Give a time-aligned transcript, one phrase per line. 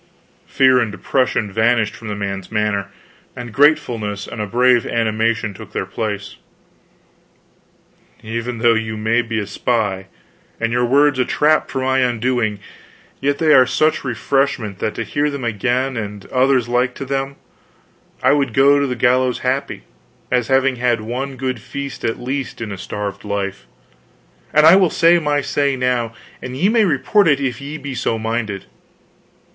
[0.47, 2.87] Fear and depression vanished from the man's manner,
[3.35, 6.37] and gratefulness and a brave animation took their place:
[8.23, 10.07] "Even though you be a spy,
[10.59, 12.57] and your words a trap for my undoing,
[13.19, 17.35] yet are they such refreshment that to hear them again and others like to them,
[18.23, 19.83] I would go to the gallows happy,
[20.31, 23.67] as having had one good feast at least in a starved life.
[24.51, 27.93] And I will say my say now, and ye may report it if ye be
[27.93, 28.65] so minded.